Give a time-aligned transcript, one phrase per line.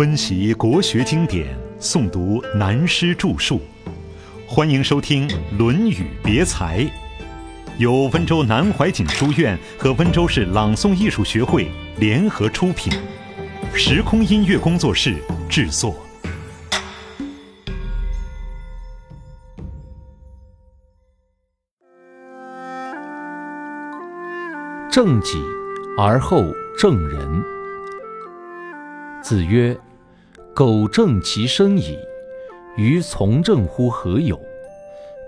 [0.00, 3.60] 温习国学经典，诵读南师著述，
[4.48, 6.78] 欢迎收听《论语别裁》，
[7.76, 12.90] 由温州南怀瑾书院和温州市朗诵艺术学会联合出品，
[13.74, 15.16] 时空音乐工作室
[15.50, 15.94] 制作。
[24.90, 25.36] 正己
[25.98, 26.42] 而后
[26.78, 27.44] 正人。
[29.22, 29.78] 子曰
[30.54, 31.96] ：“苟正其身矣，
[32.76, 34.38] 于从政乎何有？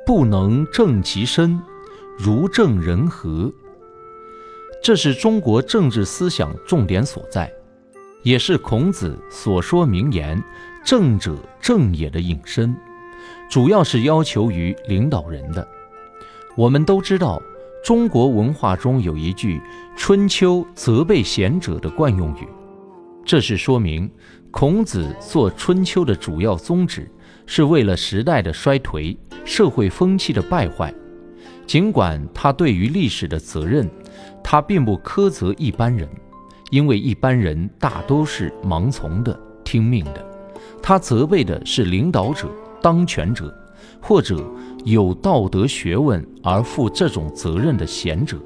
[0.05, 1.61] 不能正其身，
[2.19, 3.53] 如正人何？”
[4.83, 7.53] 这是中国政治思想重点所在，
[8.23, 10.43] 也是孔子所说名言
[10.85, 12.75] “正者正也”的引申，
[13.49, 15.67] 主要是要求于领导人的。
[16.57, 17.41] 我们都知道。
[17.85, 19.61] 中国文化中有一句
[19.99, 22.47] “春秋责备贤者”的惯用语，
[23.25, 24.09] 这是说明
[24.53, 27.11] 孔子做《春秋》的主要宗旨
[27.47, 30.95] 是为了时代的衰颓、社会风气的败坏。
[31.67, 33.91] 尽管他对于历史的责任，
[34.45, 36.07] 他并不苛责一般人，
[36.71, 40.25] 因为一般人大都是盲从的、听命的。
[40.83, 42.49] 他责备的是领导者、
[42.81, 43.53] 当权者。
[44.01, 44.45] 或者
[44.85, 48.37] 有道德学问而负这种责任的贤者，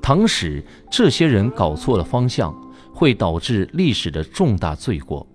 [0.00, 2.54] 倘使这些人搞错了方向，
[2.94, 5.26] 会导致历史的重大罪过。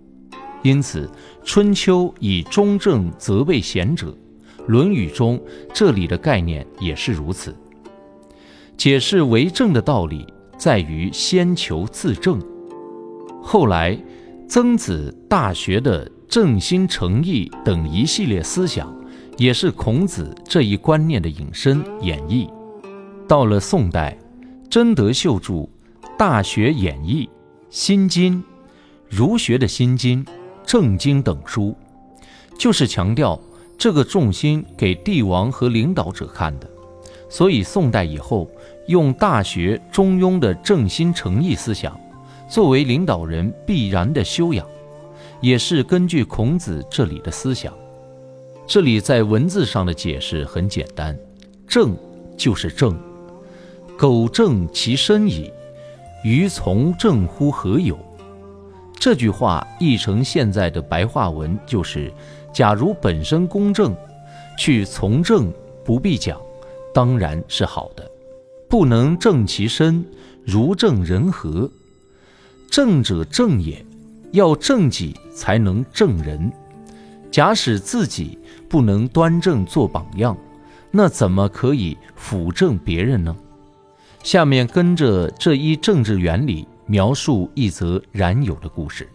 [0.64, 1.06] 因此，
[1.44, 4.18] 《春秋》以中正责备贤者，
[4.66, 5.40] 《论语》中
[5.74, 7.54] 这里的概念也是如此。
[8.78, 10.26] 解释为政的道理
[10.58, 12.42] 在于先求自正。
[13.44, 13.96] 后来，
[14.48, 18.98] 曾子《大学》的正心诚意等一系列思想。
[19.38, 22.46] 也是孔子这一观念的引申演绎。
[23.26, 24.20] 到了宋代，
[24.70, 25.54] 真德秀著
[26.18, 27.26] 《大学演义》
[27.70, 28.42] 《心经》，
[29.08, 30.26] 儒学的心经、
[30.66, 31.76] 正经等书，
[32.58, 33.40] 就是强调
[33.78, 36.68] 这个重心给帝王和领导者看的。
[37.30, 38.50] 所以宋代以后，
[38.88, 41.96] 用《大学》《中庸》的正心诚意思想，
[42.50, 44.66] 作为领导人必然的修养，
[45.40, 47.72] 也是根据孔子这里的思想。
[48.66, 51.16] 这里在文字上的解释很简单，
[51.68, 51.96] 正
[52.36, 53.00] 就是正，
[53.96, 55.52] 苟正其身矣，
[56.24, 57.98] 于从政乎何有？
[59.00, 62.12] 这句话译成现在的白话文就是：
[62.54, 63.96] 假如本身公正，
[64.58, 65.54] 去从政
[65.86, 66.38] 不必讲，
[66.94, 68.04] 当然是好的；
[68.68, 70.04] 不能正其身，
[70.44, 71.72] 如正人和？
[72.70, 73.86] 正者正也，
[74.32, 76.52] 要正己才能正人。
[77.32, 78.38] 假使自己
[78.68, 80.36] 不能端正做榜样，
[80.92, 83.34] 那怎么可以辅正别人呢？
[84.24, 89.08] 下面跟着这一政治原理，描述一则冉有的故事。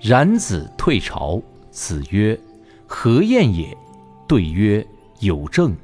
[0.00, 1.40] 冉子退朝，
[1.70, 2.38] 子曰
[2.86, 3.76] ：“何晏也？”
[4.28, 4.86] 对曰
[5.20, 5.74] ：“有政。”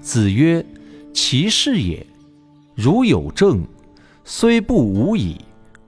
[0.00, 0.64] 子曰
[1.12, 2.04] ：“其事也。
[2.74, 3.66] 如有政，
[4.24, 5.36] 虽不无矣，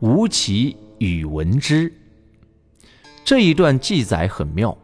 [0.01, 1.93] 吾其与闻之。”
[3.25, 4.77] 这一段记载很妙，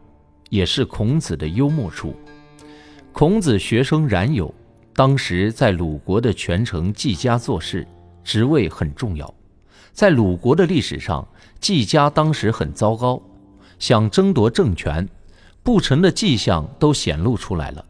[0.49, 2.15] 也是孔子的幽默处。
[3.11, 4.53] 孔子学生冉有，
[4.97, 7.87] 当时在鲁国的权臣季家做事，
[8.23, 9.31] 职位很重要。
[9.91, 11.27] 在鲁国的历史上，
[11.59, 13.21] 季家当时很糟糕，
[13.77, 15.07] 想争夺政权，
[15.61, 17.85] 不成的迹象都显露出来了。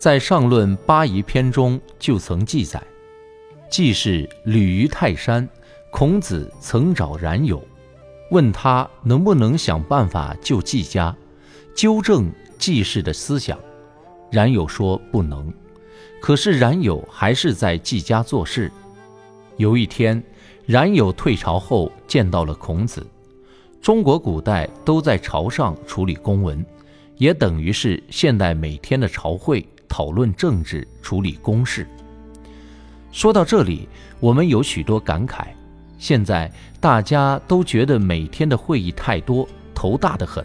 [0.00, 2.82] 在上论八仪篇中就曾记载，
[3.70, 5.48] 季氏旅于泰山，
[5.92, 7.64] 孔子曾找冉有。
[8.32, 11.16] 问他能不能想办法救季家，
[11.72, 12.28] 纠正
[12.58, 13.56] 季氏的思想。
[14.32, 15.54] 冉有说不能，
[16.20, 18.70] 可是冉有还是在季家做事。
[19.56, 20.22] 有一天，
[20.66, 23.06] 冉有退朝后见到了孔子。
[23.80, 26.64] 中国古代都在朝上处理公文，
[27.16, 31.86] 也等于是现代每天的朝会讨论政治、处理公事。
[33.12, 33.88] 说到这里，
[34.18, 35.46] 我们有许多感慨。
[35.98, 40.44] 现在大家都觉得每天的会议太多，头大得很，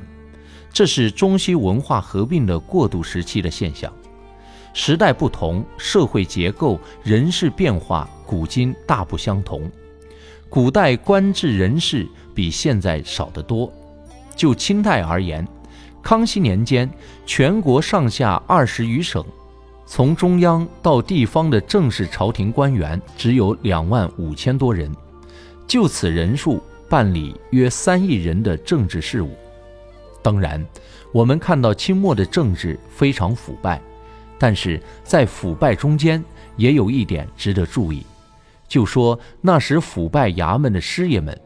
[0.71, 3.91] 这是中西文化合并的过渡时期的现象。
[4.73, 9.69] 时代不同，社会结构、人事变化，古今大不相同。
[10.49, 13.71] 古代官制人事比现在少得多。
[14.35, 15.45] 就清代而言，
[16.01, 16.89] 康熙年间，
[17.25, 19.23] 全国上下二十余省，
[19.85, 24.89] 从中央到地方的正式朝廷官员只有两万五千多人。
[25.67, 29.29] 就此人数办理约三亿人的政治事务。
[30.23, 30.65] 当然，
[31.13, 33.81] 我们看到清末的政治非常腐败，
[34.41, 36.23] 但是在腐败中间
[36.57, 38.03] 也有一点值得注意，
[38.67, 41.39] 就说那时腐败衙门的师爷们，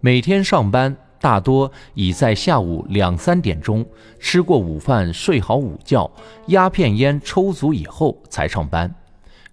[0.00, 3.86] 每天上班大多已在下午两三点钟
[4.18, 6.10] 吃过午饭、睡好午觉、
[6.48, 8.92] 鸦片烟抽足以后才上班。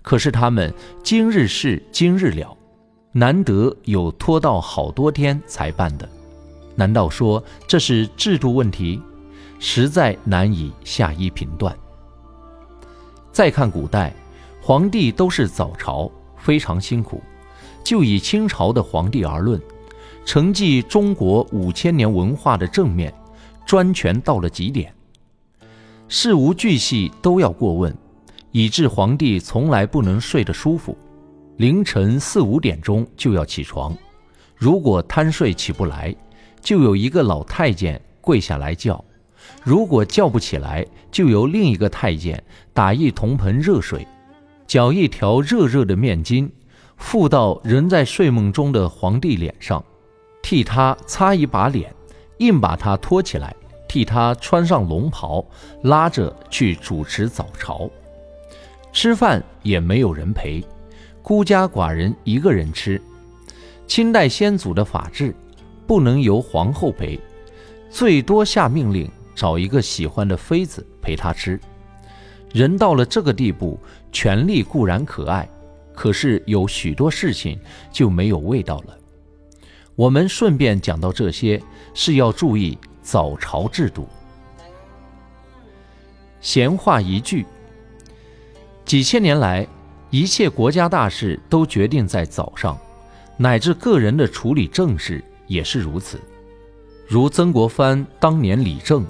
[0.01, 0.73] 可是他们
[1.03, 2.57] 今日事今日了，
[3.11, 6.09] 难得有拖到好多天才办的。
[6.75, 8.99] 难道说这是制度问题？
[9.59, 11.77] 实在难以下一评断。
[13.37, 14.11] 再看古代，
[14.59, 17.21] 皇帝都是早朝，非常辛苦。
[17.83, 19.61] 就以清朝的皇帝而论，
[20.25, 23.13] 承继中国五千年文化的正面，
[23.63, 24.91] 专权到了极点，
[26.07, 27.95] 事无巨细都要过问，
[28.51, 30.97] 以致皇帝从来不能睡得舒服。
[31.57, 33.95] 凌晨四五点钟就要起床，
[34.55, 36.11] 如果贪睡起不来，
[36.59, 39.05] 就有一个老太监跪下来叫。
[39.63, 42.41] 如果叫不起来，就由另一个太监
[42.73, 44.07] 打一铜盆热水，
[44.65, 46.49] 搅一条热热的面巾，
[46.97, 49.83] 附到仍在睡梦中的皇帝脸上，
[50.41, 51.93] 替他擦一把脸，
[52.37, 53.55] 硬把他拖起来，
[53.87, 55.45] 替他穿上龙袍，
[55.83, 57.89] 拉着去主持早朝。
[58.93, 60.63] 吃饭也没有人陪，
[61.21, 63.01] 孤家寡人一个人吃。
[63.85, 65.35] 清代先祖的法制，
[65.85, 67.19] 不能由皇后陪，
[67.89, 69.09] 最多下命令。
[69.37, 71.59] 找一个喜欢的妃子陪他吃，
[72.51, 73.79] 人到了这个地步，
[74.11, 75.47] 权力固然可爱，
[75.93, 77.59] 可是有许多事情
[77.91, 78.97] 就没有味道了。
[79.95, 81.61] 我们顺便讲到这些，
[81.93, 84.07] 是要注意早朝制度。
[86.41, 87.45] 闲话一句，
[88.85, 89.67] 几千年来，
[90.09, 92.75] 一切国家大事都决定在早上，
[93.37, 96.19] 乃至个人的处理政事也是如此。
[97.07, 99.05] 如曾国藩当年理政。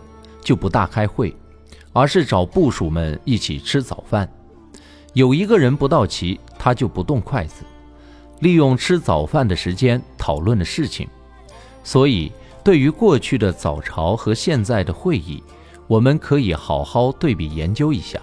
[0.47, 1.35] 就不大开会，
[1.91, 4.31] 而是找部属们一起吃早饭。
[5.11, 7.65] 有一个人不到齐，他就不动筷子，
[8.39, 11.05] 利用吃早饭的时间讨论的事情。
[11.83, 12.31] 所以，
[12.63, 15.43] 对于过去的早朝和现在的会议，
[15.85, 18.17] 我们可以好好对比研究一下。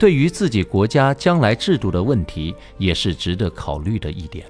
[0.00, 4.44] 对于自己国家将来制度的问题，也是值得考虑的一点。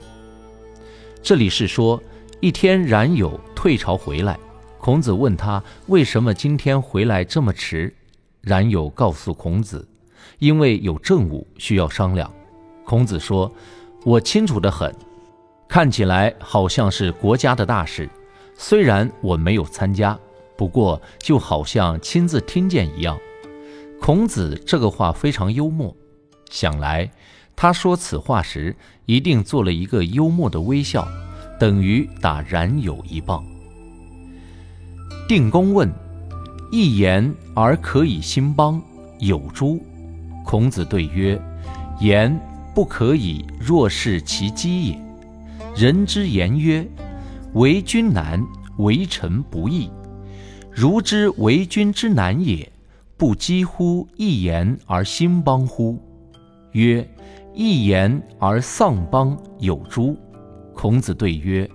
[1.23, 2.03] 这里是说，
[2.41, 4.39] 一天冉有退朝回来。
[4.79, 7.93] 孔子问他为什么今天回来这么迟，
[8.43, 9.87] 冉有告诉孔子，
[10.39, 12.33] 因为有政务需要商量。
[12.85, 13.51] 孔子说
[14.05, 14.95] ：“我清楚得很，
[15.67, 18.09] 看起来好像是国家的大事，
[18.55, 20.17] 虽然我没有参加，
[20.57, 23.19] 不过就好像亲自听见一样。”
[24.01, 25.97] 孔子这个话非常幽默，
[26.51, 27.11] 想来
[27.57, 28.77] 他说此话时
[29.07, 31.09] 一定做了一个幽默的微笑，
[31.59, 33.45] 等于打冉有一棒。
[35.29, 35.93] 定公问
[36.71, 38.81] ：“一言而可以兴邦，
[39.19, 39.83] 有诸？”
[40.47, 41.41] 孔子对曰
[41.99, 42.39] ：“言
[42.73, 45.01] 不可以，若是其机也。
[45.75, 46.87] 人之言曰
[47.55, 48.41] ：‘为君难，
[48.79, 49.91] 为臣不易。’
[50.71, 52.71] 如之为君之难也，
[53.17, 55.99] 不几乎一言而兴邦乎？”
[56.71, 57.05] 曰
[57.53, 60.17] ：“一言而丧邦，有诸？”
[60.73, 61.69] 孔子对曰：“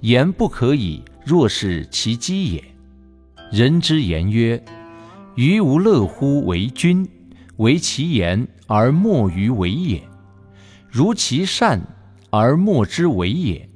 [0.00, 2.64] 言不可以，若是其机也。”
[3.50, 4.62] 人之言曰
[5.34, 7.08] ：“于无乐乎为君？
[7.56, 10.02] 为其言而莫于为也。
[10.86, 11.80] 如其善
[12.28, 13.66] 而莫之为也，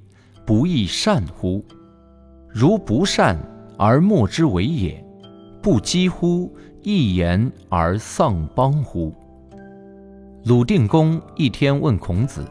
[0.44, 1.64] 不亦善乎？
[2.50, 3.38] 如不善
[3.79, 5.02] 而莫之为也，
[5.62, 9.14] 不几乎一言而丧邦乎？”
[10.44, 12.46] 鲁定公一天问孔子，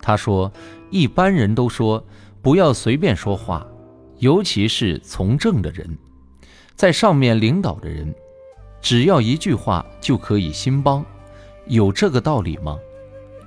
[0.00, 0.50] 他说
[0.90, 2.02] ：“一般人都说
[2.40, 3.66] 不要随便说话，
[4.18, 5.86] 尤其是从政的人。”
[6.76, 8.12] 在上面领导的人，
[8.80, 11.04] 只要一句话就可以兴邦，
[11.66, 12.76] 有这个道理吗？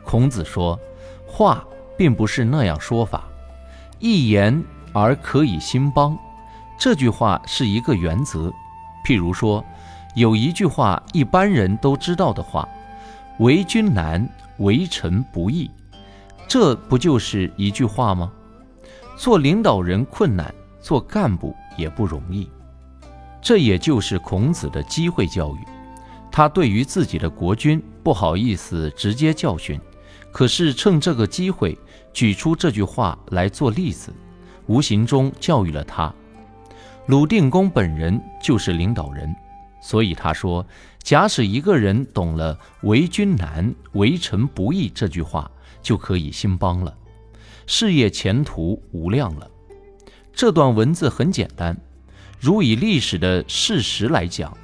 [0.04, 0.80] 孔子说，
[1.26, 1.66] 话
[1.98, 3.28] 并不是那样说法。
[4.00, 6.18] 一言而可以兴邦，
[6.80, 8.52] 这句话是一个原则。
[9.06, 9.64] 譬如说，
[10.16, 12.68] 有一句话一般人都知道的话
[13.40, 14.28] ：“为君难，
[14.60, 15.70] 为臣不易。”
[16.48, 18.32] 这不就是一句话吗？
[19.18, 22.50] 做领导人困难，做干部也不容易。
[23.48, 25.60] 这也就是孔子的机会教育，
[26.30, 29.80] 他对于自己的国君不好意思直接教训，
[30.34, 31.80] 可是趁这个机会
[32.12, 34.14] 举出这句话来做例子，
[34.66, 36.14] 无形中教育了他。
[37.06, 39.34] 鲁定公本人就是领导人，
[39.82, 40.68] 所以他说：
[41.02, 45.50] 假使一个人懂了“为君难，为臣不易”这句话，
[45.82, 46.94] 就可以兴邦了，
[47.66, 49.50] 事业前途无量了。
[50.34, 51.78] 这段文字很简单。
[52.40, 54.56] 如以历史的事实来讲，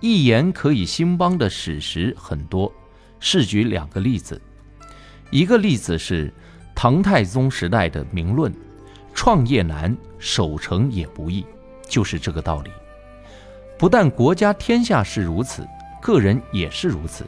[0.00, 2.70] 一言可以兴邦的史实很多。
[3.18, 4.38] 试举两个例子，
[5.30, 6.30] 一个例子是
[6.74, 8.52] 唐太宗时代的《明论》，
[9.14, 11.46] 创业难，守成也不易，
[11.88, 12.70] 就是这个道理。
[13.78, 15.66] 不但国家天下是如此，
[16.02, 17.24] 个人也是如此。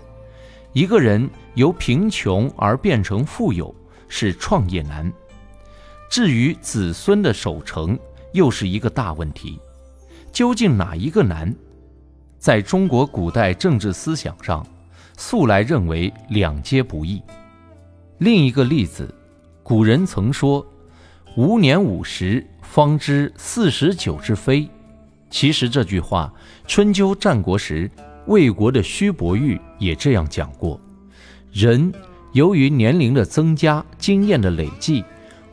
[0.74, 3.74] 一个人由贫穷而变成富有，
[4.06, 5.10] 是创业难；
[6.10, 7.98] 至于子孙的守成，
[8.34, 9.58] 又是一个大问题。
[10.36, 11.54] 究竟哪一个难？
[12.38, 14.66] 在中国古代政治思想上，
[15.16, 17.22] 素来认为两皆不易。
[18.18, 19.08] 另一个例子，
[19.62, 20.66] 古人曾说
[21.38, 24.68] ：“吾年五十，方知四十九之非。”
[25.32, 26.30] 其实这句话，
[26.66, 27.90] 春秋战国时
[28.26, 30.78] 魏国的胥伯玉也这样讲过。
[31.50, 31.90] 人
[32.34, 35.02] 由于年龄的增加、经验的累计，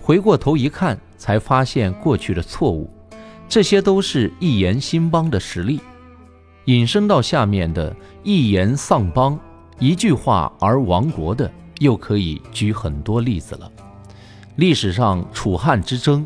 [0.02, 2.93] 回过头一看，才发现过去的错误。
[3.54, 5.80] 这些都是一言兴邦的实例。
[6.66, 9.40] 引申到下面的一言丧邦，
[9.78, 13.72] 一句话而亡国的，又可以举很多例子了。
[14.56, 16.26] 历史上楚汉之争，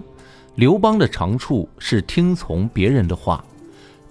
[0.56, 3.44] 刘邦的长处是听从别人的话，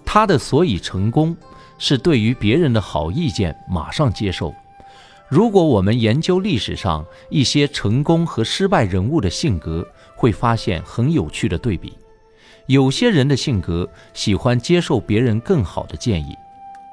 [0.05, 1.35] 他的所以成功，
[1.79, 4.53] 是对于别人的好意见马上接受。
[5.27, 9.83] 如果我们研究历史上一些成功和失败人物的性格，
[10.15, 11.93] 会发现很有趣的对比。
[12.67, 16.35] 有些人的性格喜欢接受别人更好的建议，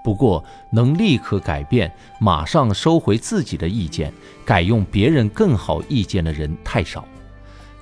[0.05, 4.13] 不过能立刻改变、马上收回自己的意见、
[4.45, 7.05] 改用别人更好意见的人太少。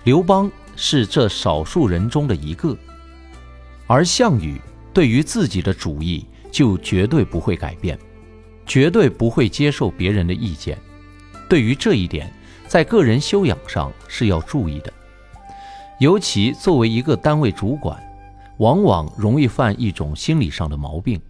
[0.04, 2.76] 刘邦是这少数人中的一个，
[3.86, 4.58] 而项羽
[4.94, 7.98] 对于自己的主意就绝对不会改变，
[8.64, 10.78] 绝对不会接受别人的意见。
[11.46, 12.32] 对于这一点，
[12.66, 14.90] 在个人修养上是要注意的。
[16.02, 17.96] 尤其作为一个单位主管，
[18.58, 21.20] 往往容易犯一种心理上的毛病：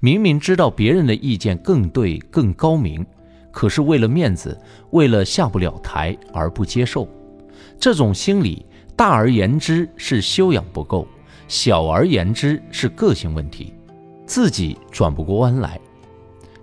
[0.00, 3.04] 明明知道别人的意见更对、更高明，
[3.50, 4.58] 可是为了面子，
[4.92, 7.06] 为了下不了台而不接受。
[7.78, 8.64] 这种心理，
[8.96, 11.06] 大而言之是修养不够，
[11.46, 13.74] 小而言之是个性问题，
[14.24, 15.78] 自己转不过弯来。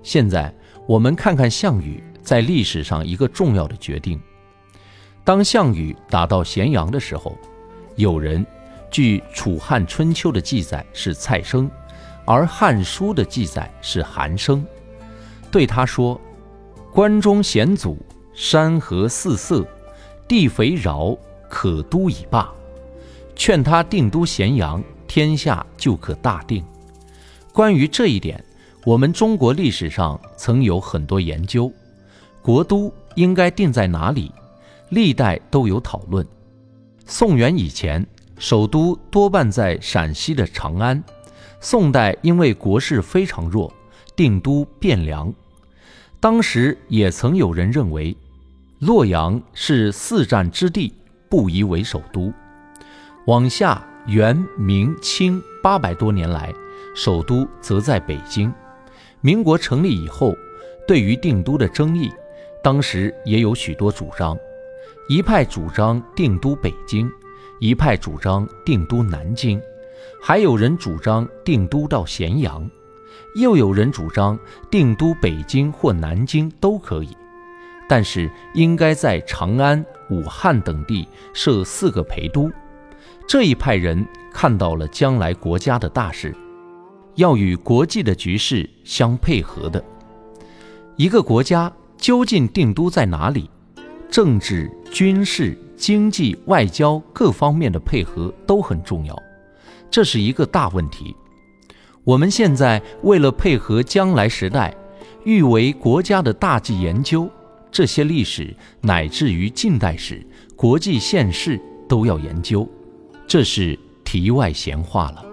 [0.01, 0.51] 现在
[0.87, 4.19] 我们看看项羽在历史上一个重要的决定。
[5.25, 7.36] 当项羽打到咸阳的时候，
[7.96, 8.46] 有人
[8.91, 11.70] 据《楚汉春秋》的记载是蔡生，
[12.25, 14.63] 而《汉书》的记载是韩生，
[15.50, 16.22] 对他说
[16.94, 17.98] ：“关中险阻，
[18.36, 19.65] 山河四色，
[20.27, 21.17] 地肥饶，
[21.50, 22.53] 可都已罢。”
[23.36, 26.63] 劝他定都咸阳，天下就可大定。
[27.51, 28.41] 关于这一点，
[28.86, 31.72] 我们中国历史上曾有很多研究，
[32.44, 34.32] 国都应该定在哪里？
[34.89, 36.25] 历代都有讨论。
[37.06, 38.06] 宋元以前，
[38.38, 40.98] 首都多半在陕西的长安；
[41.60, 43.72] 宋代因为国势非常弱，
[44.15, 45.34] 定都汴梁。
[46.20, 48.15] 当时也曾有人认为，
[48.80, 50.94] 洛阳是四战之地，
[51.30, 52.34] 不宜为首都。
[53.27, 56.54] 往下，元、明、清八百多年来，
[56.96, 58.51] 首都则在北京。
[59.22, 60.36] 民国成立以后，
[60.88, 62.12] 对于定都的争议，
[62.63, 64.38] 当时也有许多主张。
[65.07, 67.12] 一派主张定都北京，
[67.59, 69.62] 一派主张定都南京，
[70.19, 72.67] 还有人主张定都到咸阳，
[73.35, 74.38] 又有人主张
[74.71, 77.15] 定都北京或南京都可以，
[77.88, 82.51] 但是应该在长安、武汉等地设四个陪都。
[83.27, 86.35] 这一派人看到了将来国家的大事，
[87.13, 89.83] 要与国际的局势相配合的。
[90.95, 93.51] 一个国家究竟定都在哪里？
[94.09, 99.13] 政治、军事、经济、外交各方面的配合都很重要，
[99.91, 101.13] 这是一个大问题。
[102.05, 104.73] 我们现在为了配合将来时代，
[105.25, 107.29] 欲为国家的大计研究，
[107.69, 110.25] 这些历史乃至于近代史、
[110.55, 111.59] 国际现势
[111.89, 112.65] 都要研究，
[113.27, 115.25] 这是题外闲话了。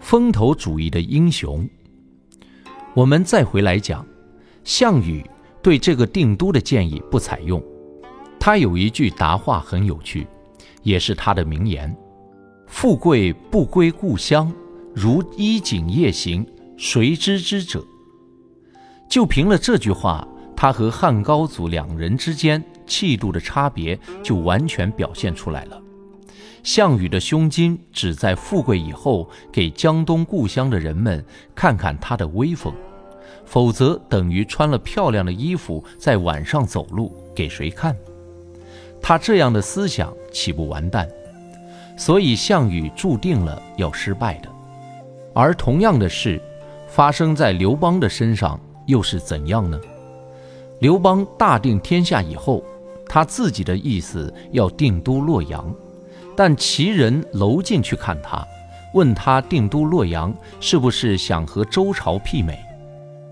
[0.00, 1.64] 风头主义的英雄，
[2.92, 4.04] 我们再回来讲，
[4.64, 5.24] 项羽。
[5.62, 7.62] 对这个定都的建议不采用，
[8.40, 10.26] 他有一句答话很有趣，
[10.82, 11.94] 也是他的名言
[12.66, 14.50] ：“富贵不归故乡，
[14.94, 16.44] 如衣锦夜行，
[16.78, 17.84] 谁知之者？”
[19.10, 25.78] 就凭了这句话，他和汉高祖两人之间气度的差别就完全表现出来了。
[26.62, 31.22] 项羽的胸襟只在富贵以后，给江东故乡的人们
[31.54, 32.72] 看看他的威风。
[33.44, 37.94] 否则等于穿了漂亮的衣服在晚上走路，给谁看？
[39.02, 41.08] 他这样的思想岂不完蛋？
[41.96, 44.48] 所以项羽注定了要失败的。
[45.34, 46.40] 而同样的事
[46.88, 49.78] 发生在刘邦的身上，又是怎样呢？
[50.80, 52.64] 刘邦大定天下以后，
[53.06, 55.72] 他自己的意思要定都洛阳，
[56.36, 58.46] 但齐人娄敬去看他，
[58.94, 62.58] 问他定都洛阳是不是想和周朝媲美？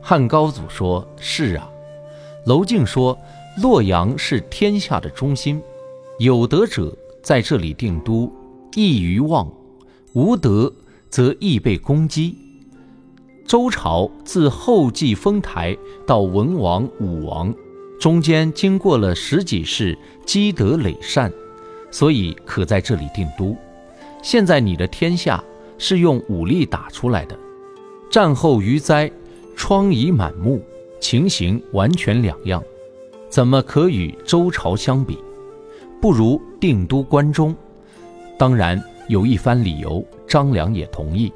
[0.00, 1.68] 汉高祖说是啊。
[2.44, 3.18] 娄敬说
[3.60, 5.60] 洛阳是天下的中心，
[6.20, 8.32] 有德者在这里定都，
[8.76, 9.48] 易于望；
[10.12, 10.72] 无德
[11.10, 12.36] 则易被攻击。
[13.44, 17.52] 周朝自后继封台到文王、武王。
[17.98, 21.32] 中间经过了十几世积德累善，
[21.90, 23.56] 所以可在这里定都。
[24.22, 25.42] 现在你的天下
[25.78, 27.36] 是用武力打出来的，
[28.08, 29.10] 战后余灾，
[29.56, 30.62] 疮痍满目，
[31.00, 32.62] 情形完全两样，
[33.28, 35.18] 怎么可与周朝相比？
[36.00, 37.54] 不如定都关中。
[38.38, 41.32] 当然有一番理由，张良也同意。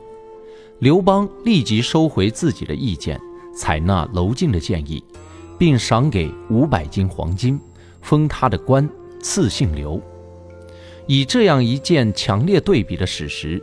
[0.78, 3.20] 刘邦立即收回自己的意见，
[3.54, 5.02] 采纳娄敬的建议。
[5.58, 7.60] 并赏给五百斤黄金，
[8.00, 8.88] 封他的官，
[9.20, 10.00] 赐姓刘。
[11.06, 13.62] 以这样一件强烈对比的史实，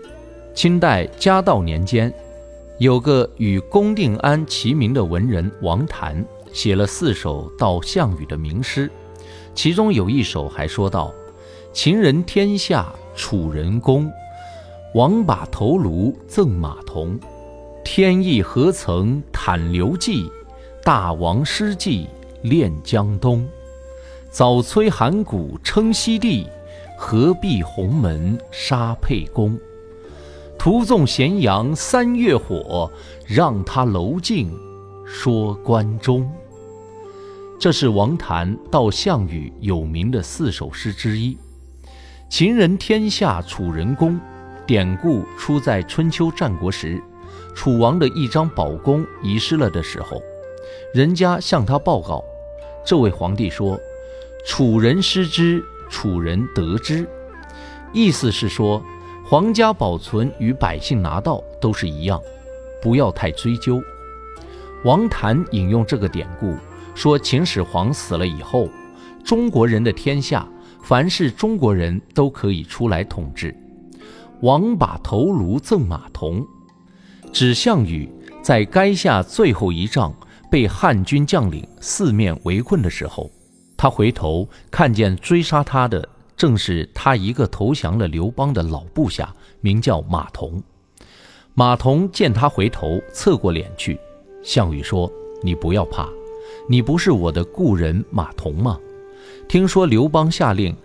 [0.54, 2.14] 清代嘉道年间，
[2.78, 8.92] 有个与龚定安齐名的文人王谭，写了四首悼项羽的名诗，
[9.54, 11.14] 其中有一首还说道
[11.74, 14.12] ：“秦人天下楚人公，
[14.96, 17.20] 王把头颅赠马童，
[17.84, 20.30] 天意何曾袒刘季。”
[20.82, 22.08] 大王失计
[22.42, 23.48] 恋江东，
[24.32, 26.48] 早摧函谷称西地，
[26.98, 29.60] 何必鸿门杀沛公？
[30.58, 32.90] 徒纵咸阳三月火，
[33.28, 34.50] 让他娄敬
[35.12, 36.32] 说关中。
[37.60, 41.36] 这是王谭到项羽有名的四首诗之一。
[42.30, 44.20] 秦人天下楚人公，
[44.68, 47.02] 典故出在春秋战国时，
[47.56, 50.22] 楚王的一张宝弓遗失了的时候。
[50.94, 52.24] 人家向他报告，
[52.86, 53.78] 这位皇帝说
[54.46, 57.06] ：“楚人失之，楚人得之。”
[57.92, 58.82] 意思是说，
[59.26, 62.22] 皇家保存与百姓拿到都是一样，
[62.82, 63.82] 不要太追究。
[64.86, 66.56] 王谭引用这个典故，
[66.96, 68.70] 说秦始皇死了以后，
[69.26, 70.48] 中国人的天下，
[70.82, 73.54] 凡是中国人都可以出来统治。
[74.42, 76.48] 王把头颅赠马童，
[77.34, 78.10] 指项羽
[78.42, 80.14] 在垓下最后一仗。
[80.52, 83.30] 被汉军将领四面围困的时候，
[83.78, 90.64] 他回头看见追杀他的正是他一个投降了刘邦的老部下，名叫马童。
[91.54, 94.00] 马童见他回头，侧过脸去。
[94.44, 95.12] 项羽说
[95.44, 96.10] ：“你不要怕，
[96.68, 98.80] 你不是我的故人马童吗？
[99.48, 100.76] 听说刘邦下令，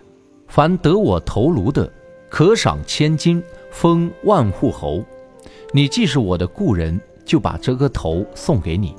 [0.47, 1.91] 凡得我头颅的，
[2.29, 3.41] 可赏千金，
[3.71, 5.03] 封万户侯。
[5.71, 8.95] 你既是我的故人，就把这个头送给你。”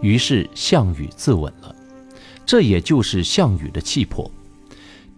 [0.00, 1.76] 于是项羽自刎了，
[2.46, 4.30] 这也就是项羽的气魄。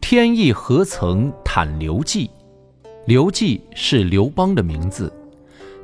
[0.00, 2.28] 天意何曾袒刘季？
[3.06, 5.12] 刘季是刘邦的名字，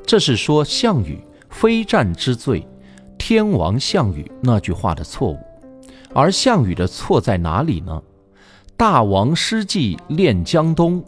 [0.05, 1.17] 这是说项羽
[1.49, 2.67] 非战之罪，
[3.29, 5.37] 天王项羽那句话的错误。
[6.15, 8.01] 而项羽的错在哪里呢？
[8.75, 11.03] 大王失计恋江东，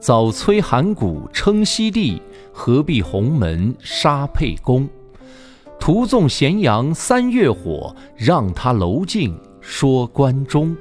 [0.00, 4.88] 早摧函谷称西地，何必鸿门杀沛公？
[5.78, 10.74] 徒纵咸阳三月火，让他娄敬说关中，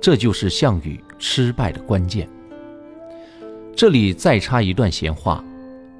[0.00, 2.28] 这就是项羽失败的关键。
[3.76, 5.44] 这里再插一段闲话，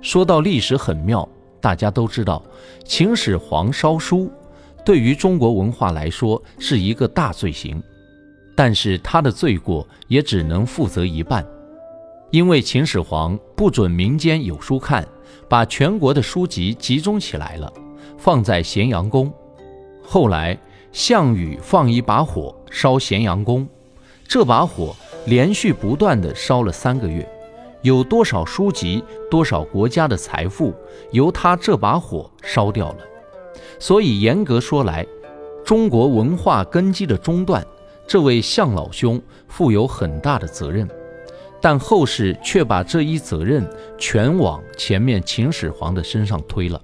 [0.00, 1.28] 说到历史很妙，
[1.64, 2.42] 大家都知道，
[2.84, 4.30] 秦始皇烧书，
[4.84, 7.82] 对于中国文化来说是一个大罪行，
[8.54, 11.42] 但是他的罪过也只能负责一半，
[12.30, 15.08] 因为秦始皇不准民间有书看，
[15.48, 17.72] 把全国的书籍集中起来了。
[18.18, 19.32] 放在咸阳宫，
[20.02, 20.58] 后来
[20.92, 23.66] 项羽放一把火烧咸阳宫，
[24.28, 27.26] 这把火连续不断的烧了三个月，
[27.84, 30.74] 有多少书籍、多少国家的财富
[31.12, 32.98] 由他这把火烧掉了。
[33.78, 35.06] 所以严格说来，
[35.66, 37.62] 中国文化根基的中断，
[38.06, 40.88] 这位项老兄负有很大的责任，
[41.60, 43.68] 但后世却把这一责任
[43.98, 46.80] 全往前面秦始皇的身上推了。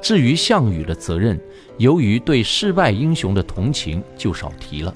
[0.00, 1.38] 至于项羽的责任，
[1.76, 4.94] 由于对失败英雄的同情，就少提了。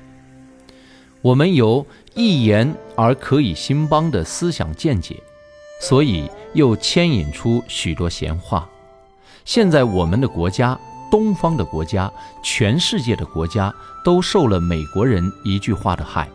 [1.21, 1.85] 我们由
[2.17, 5.23] 一言而可以兴邦的思想见解，
[5.81, 8.69] 所以又牵引出许多闲话。
[9.45, 10.77] 现在我们的国家，
[11.11, 12.11] 东方的国家，
[12.43, 16.29] 全世界的国家，都受了美国人一句话的害，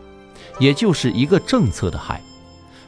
[0.58, 2.22] 也就是一个政策的害。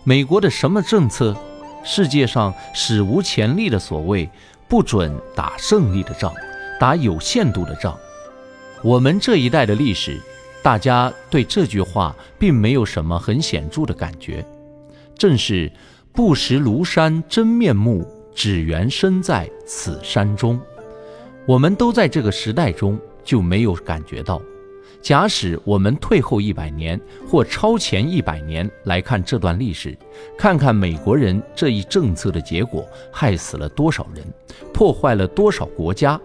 [0.04, 1.36] 美国的什么政策？
[1.84, 4.30] 世界上史无前例的所谓。
[4.66, 6.32] 不准打胜利的仗，
[6.80, 7.96] 打有限度的仗。
[8.82, 10.20] 我们这一代的历史，
[10.64, 14.42] 大家对这句话并没有什么很显著的感觉。
[15.14, 15.70] 正是
[16.10, 18.02] “不识庐山真面目，
[18.34, 20.58] 只缘身在此山中”。
[21.46, 24.40] 我们都在这个时代中，就没有感觉到。
[25.02, 26.98] 假使我们退后一百年
[27.28, 29.94] 或超前一百年来看这段历史，
[30.38, 34.24] 看看美国人这一政策的结果，害死了多少人，
[34.72, 36.18] 破坏了多少国家，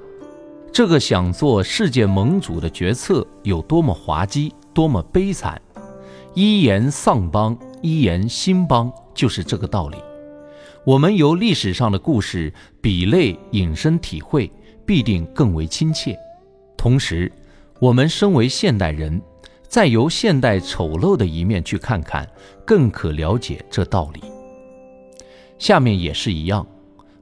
[0.72, 5.60] 这个想做世界盟主的决策有多么滑稽，多么悲惨。
[6.36, 9.98] 一言丧邦，一言兴邦，就是这个道理。
[10.86, 14.50] 我们由历史上的故事比类引申体会，
[14.86, 16.18] 必定更为亲切。
[16.78, 17.32] 同时，
[17.80, 19.22] 我们身为现代人，
[19.68, 22.28] 再由现代丑陋的一面去看看，
[22.66, 24.22] 更可了解这道理。
[25.58, 26.66] 下面也是一样。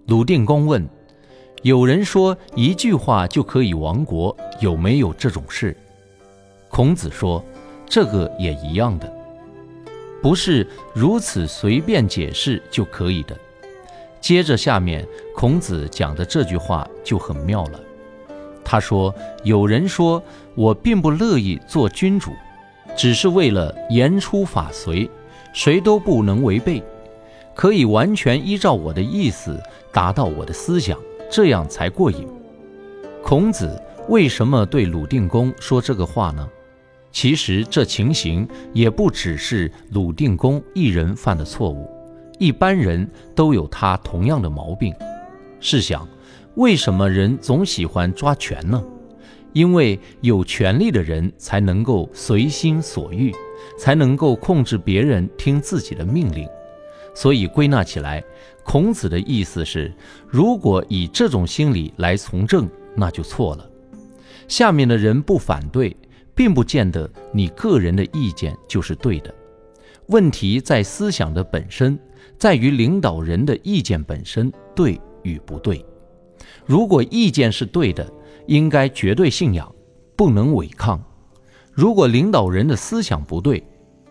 [0.06, 0.88] 鲁定公问
[1.64, 5.76] ：“有人说一句话就可以亡国，有没有这种事？”
[6.70, 7.44] 孔子说
[7.88, 9.12] ：“这个也一样的，
[10.22, 13.36] 不是如此随便解释就可以的。”
[14.22, 17.80] 接着下面孔子讲的这句话就很妙了。
[18.64, 20.22] 他说：“有人说
[20.54, 22.32] 我并不乐意做君主，
[22.96, 25.10] 只是为了言出法随，
[25.54, 26.84] 谁都不能违背，
[27.56, 29.58] 可以完全依照我的意思
[29.94, 32.28] 达到我的思想，这样才过瘾。”
[33.24, 36.48] 孔子为什么对鲁定公说这个话呢？
[37.12, 41.90] 其实这情形也不只是鲁定公一人犯的错误，
[42.38, 44.94] 一般人都有他同样的毛病。
[45.60, 46.08] 试想。
[46.56, 48.84] 为什么人总喜欢抓权呢？
[49.54, 53.32] 因为有权力的人才能够随心所欲，
[53.78, 56.50] 才能够控制别人听自己的命令。
[57.14, 58.24] 所以归纳起来，
[58.68, 59.94] 孔子的意思是：
[60.28, 63.66] 如果以这种心理来从政，那就错了。
[64.50, 65.96] 下面的人不反对，
[66.36, 69.34] 并不见得你个人的意见就是对的。
[70.08, 71.98] 问题在思想的本身，
[72.38, 75.84] 在于领导人的意见本身对与不对。
[76.66, 78.06] 如果意见是对的，
[78.48, 79.74] 应该绝对信仰，
[80.18, 81.00] 不能违抗；
[81.72, 83.66] 如果领导人的思想不对，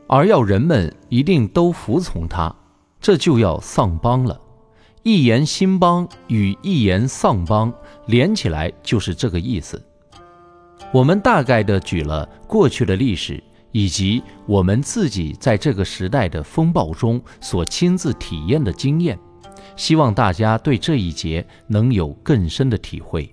[0.07, 2.57] 而要人们一定都服从他，
[3.03, 4.41] 这就要丧邦了。
[5.07, 7.73] 一言兴邦与一言丧邦
[8.07, 9.81] 连起来就是这个意思。
[10.93, 13.41] 我们大概的举了过去的历史，
[13.71, 19.17] 以及我们自己在这个时代的风暴中所亲自体验的经验。
[19.77, 23.33] 希望大家对这一节能有更深的体会。